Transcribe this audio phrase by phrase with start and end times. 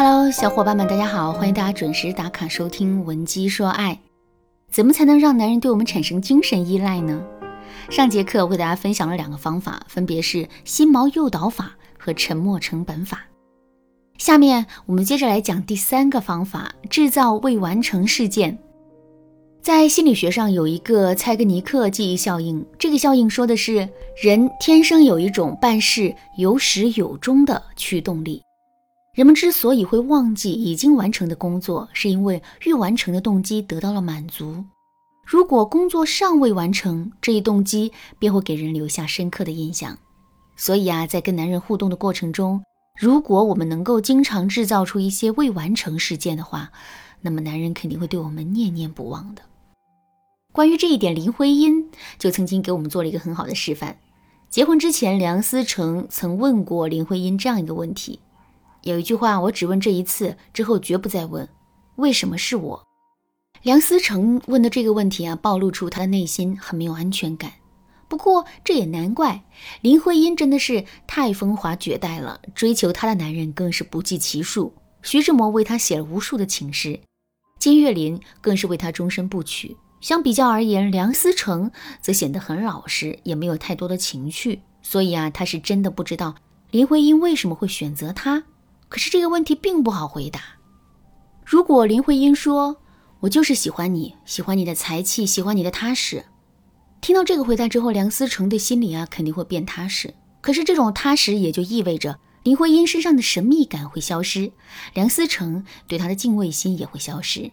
[0.00, 3.94] Hello，小伙伴们，大家好，欢迎大家准时打卡收听《闻鸡说爱》。
[4.70, 7.20] 怎么才能让男人对我们产生精神依赖呢？
[7.90, 13.22] 上节课为大家分享了两个方法，分别是心锚诱导法和沉默成本法。
[14.18, 18.56] 下面我们接着来讲第三个方法：制造未完成事件。
[19.60, 23.88] 在心理学上有一个蔡格尼克记忆效应，这个效应说的是
[24.22, 28.40] 人天生有一种办事有始有终的驱动力。
[29.18, 34.64] 人们之所以会忘记已经完成的工作，是因为欲完成的动机得到了满足。
[35.24, 39.98] 如果工作尚未完成，这一动机便会给人留下深刻的印象。
[40.54, 42.62] 所以啊，在跟男人互动的过程中，
[42.96, 46.70] 如果我们能够经常制造出一些未完成事件的话，
[47.20, 49.42] 那么男人肯定会对我们念念不忘的。
[50.52, 51.90] 关于这一点，林徽因
[52.20, 53.98] 就曾经给我们做了一个很好的示范。
[54.48, 58.20] 结婚之前，梁思成曾问过林徽因这样一个问题。
[58.82, 61.48] 有一句话，我只问这一次，之后绝不再问。
[61.96, 62.84] 为什么是我？
[63.62, 67.52] 梁思成问的这个问题啊，暴露出他的内心很没有安全感。
[68.08, 69.44] 不过这也难怪，
[69.82, 74.72] 林徽因真的是太风华绝代了，追求她的男人更是不计其数。
[75.02, 77.00] 徐志摩为她写了无数的情诗，
[77.58, 79.76] 金岳霖更是为她终身不娶。
[80.00, 81.70] 相比较而言，梁思成
[82.00, 84.62] 则显得很老实，也没有太多的情趣。
[84.80, 86.36] 所以啊，他是真的不知道
[86.70, 88.44] 林徽因为什么会选择他。
[88.88, 90.40] 可是这个问题并不好回答。
[91.44, 92.76] 如果林徽因说
[93.20, 96.24] ：“我就是喜欢你，喜欢你的才气，喜欢你的踏实。”
[97.00, 100.14] 听到这个回答之后，梁思成的心里啊肯定会变踏实。
[100.40, 104.52] 可是这种踏实也就意味着林徽因身上的神秘感会消失，
[104.94, 107.50] 梁思成对她的敬畏心也会消失。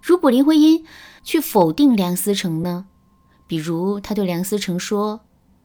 [0.00, 0.84] 如果林徽因
[1.22, 2.86] 去否定梁思成呢？
[3.48, 5.20] 比如他对梁思成说：“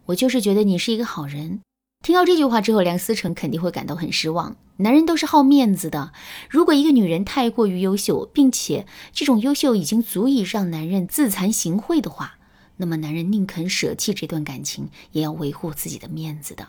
[0.06, 1.62] 我就是觉得你是一个好人。”
[2.02, 4.56] 听到这句话之后，梁思成肯定会感到很失望。
[4.78, 6.12] 男人都是好面子的，
[6.50, 12.40] 如果一个女人太过于优秀，并且这种优秀已经足以让男人自惭形秽的话，
[12.78, 16.68] 那么男人宁肯舍弃这段感情，也要维护自己的面子的。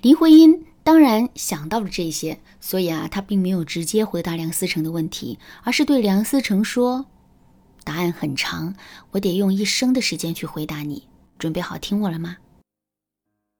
[0.00, 7.04] 林徽因当然想到了这些，所以啊，她并没有直接回答梁思成的问题，而是对梁思成说
[7.84, 8.74] ：“答案很长，
[9.10, 11.06] 我得用一生的时间去回答你。
[11.38, 12.38] 准备好听我了吗？”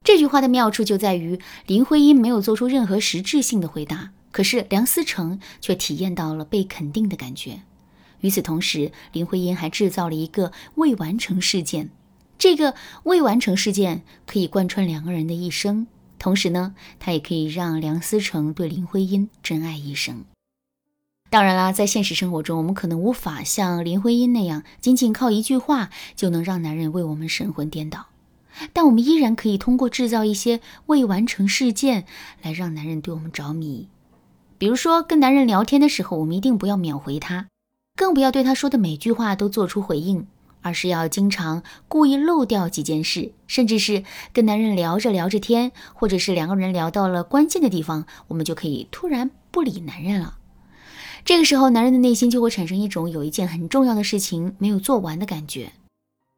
[0.04, 7.62] 这句话的妙处就在于林徽因没有做出任何实质性的回答，可是梁思成却体验到了被肯定的感觉。
[8.20, 11.88] 与此同时，林徽因还制造了一个未完成事件，
[12.38, 15.86] 这个未完成事件可以贯穿两个人的一生，
[16.18, 20.26] 同时呢，它也可以让梁思成对林徽因珍爱一生。
[21.30, 28.08] 当然啦，在现实生活中，我们可能无法像林徽因那样，仅仅靠一句话就能让男人为我们神魂颠倒。
[28.72, 32.04] 但我们依然可以通过制造一些未完成事件
[32.42, 33.88] 来让男人对我们着迷。
[34.56, 37.48] 比如说，跟男人聊天的时候，我们一定不要秒回他，
[37.96, 40.26] 更不要对他说的每句话都做出回应，
[40.62, 50.38] 而是要经常故意漏掉几件事，甚至是跟男人聊着聊着天，或者是两个人聊到了关键的地方，我们就可以突然不理男人了。
[51.24, 55.72] 这个时候，男人的内心就会产生一种有一件很重要的事情没有做完的感觉。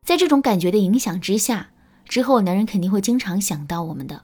[0.04, 1.70] 在这种感觉的影响之下，
[2.08, 4.22] 之后，男人肯定会经常想到我们的。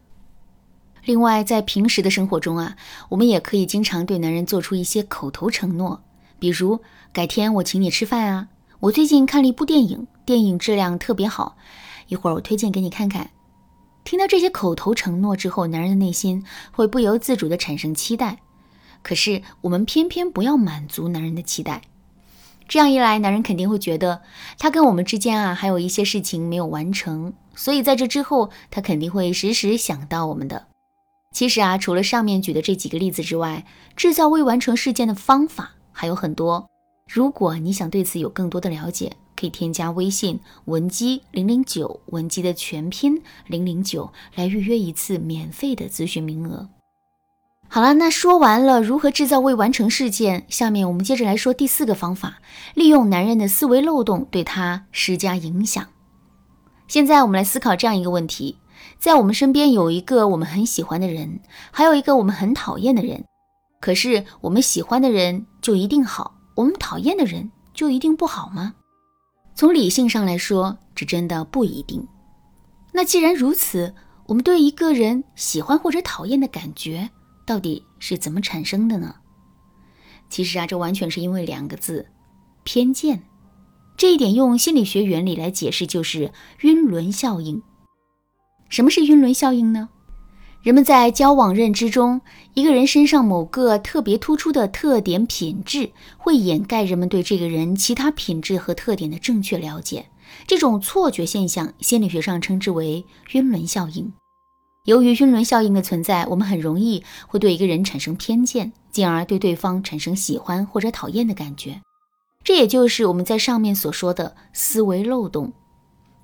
[1.05, 2.77] 另外，在平时的生活中啊，
[3.09, 6.01] 我们也可以经常对男人做出一些口头承诺，
[6.39, 6.81] 比如
[7.13, 8.49] 改天我请你吃饭啊，
[8.79, 11.57] 我最近看了一部电影，电影质量特别好，
[12.07, 13.31] 一会儿我推荐给你看看。
[14.05, 18.39] 听到这些口头承诺之后，男人的内心会不由自主的产生期待，
[19.03, 21.83] 可是我们偏偏不要满足男人的期待。
[22.69, 24.23] 这样一来，男人肯定会觉得
[24.59, 30.67] 他跟我们之间啊还有一些事情没有完成，所以在这之后，他肯定会时时想到我们的。
[31.33, 33.65] 其实啊，除了上面举的这几个例子之外，
[33.97, 36.67] 制造未完成事件的方法还有很多。
[37.09, 46.69] 如果你想对此有更多的了解，可以添加微信文姬零零九，文姬的全拼零零九，来预约一次免费的咨询名额。
[47.75, 52.39] 好了，那说完了如何制造未完成事件，下面我们接着来说第四个方法：
[52.75, 55.89] 利用男人的思维漏洞对他施加影响。
[56.87, 58.59] 现在我们来思考这样一个问题：
[58.99, 61.41] 在我们身边有一个我们很喜欢的人，
[61.71, 63.25] 还有一个我们很讨厌的人。
[63.81, 68.75] 可是我们喜欢的人就一定好，我们讨厌的人就一定不好吗？
[69.55, 72.07] 从理性上来说，这真的不一定。
[72.93, 73.95] 那既然如此，
[74.27, 77.09] 我们对一个人喜欢或者讨厌的感觉。
[77.45, 79.17] 到底是怎么产生的呢？
[80.29, 82.07] 其实啊，这完全是因为两个字：
[82.65, 83.25] 偏见。
[83.97, 87.63] 这一点用心理学原理来解释，就是晕轮效应。
[88.69, 89.91] 什么是晕轮效应呢？
[90.63, 92.21] 人们在交往认知中，
[92.55, 100.07] 一个人身上某个特别突出的特点品质，会掩盖人们对这个人其他品质和特点的正确了解。
[100.47, 104.13] 这种错觉现象，心理学上称之为晕轮效应。
[104.85, 111.81] 由于晕轮效应的存在，我们很容易会对一个人产生偏见，进而对对方产生喜欢或者讨厌的感觉。
[112.43, 115.53] 这也就是我们在上面所说的思维漏洞。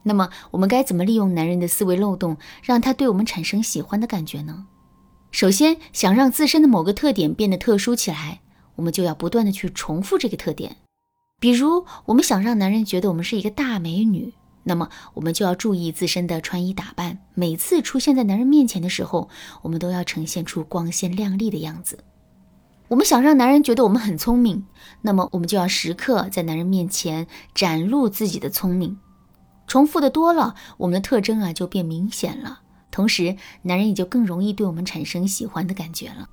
[0.02, 4.66] 那么，我们该怎么利用男人的思维漏洞，让他对我们产生喜欢的感觉呢？
[5.30, 8.40] 首先，想让自身的某个特点变得特殊起来，
[8.74, 10.78] 我们就要不断的去重复这个特点。
[11.38, 14.32] 比如，我们想让男人觉得我们是一个大美女，
[14.68, 17.18] 那么我们就要注意自身的穿衣打扮。
[17.34, 19.30] 每次出现在男人面前的时候，
[19.62, 22.04] 我们都要呈现出光鲜亮丽的样子。
[22.88, 24.66] 我们想让男人觉得我们很聪明，
[25.00, 28.98] 那么我们就要时刻在男人面前展露自己的聪明。
[29.66, 32.60] 重复的多了，我们的特征啊就变明显了，
[32.90, 36.28] 同时男人也就更容易对我们产生喜欢的感觉了。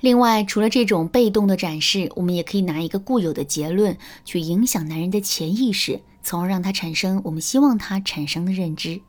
[0.00, 3.96] 另外，除了这种被动的展示，我们也可以拿一个固有的结论
[4.26, 9.00] 去影响男人的潜意识，从而让他产生我们希望他产生的认知。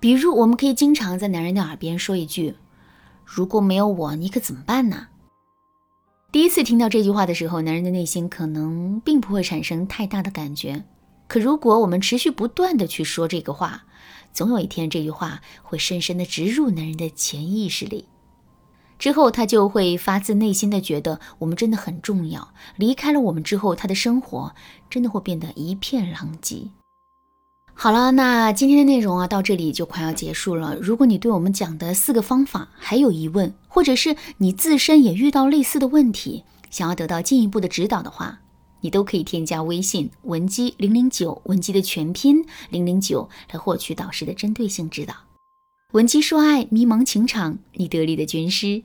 [0.00, 2.56] 比如，我们可以经常在男人的耳边说一句
[3.26, 5.08] ：“如果没有我，你可怎么办呢？”
[6.32, 10.86] 第一次听到这句话的时候，男人的内心可能并不会产生太大的感觉。
[11.28, 13.84] 可如果我们持续不断的去说这个话，
[14.32, 18.08] 总有一天这句话会深深的植入男人的潜意识里，
[19.04, 22.54] 之后他就会发自内心的觉得我们真的很重要。
[22.76, 24.54] 离开了我们之后，他的生活
[24.88, 26.70] 真的会变得一片狼藉。
[27.74, 30.74] 好了，那今天的内容啊，到这里就快要结束了。
[30.76, 38.40] 如果你对我们讲的四个方法还有疑问，或者是你自身也遇到类似的问题，想要得到进一步的指导的话，
[38.80, 45.14] 你都可以添加微信文姬零零九，文姬的全拼零零九，来获取导师的针对性指导。
[45.92, 48.82] 文姬说爱，迷茫情场，你得力的军师。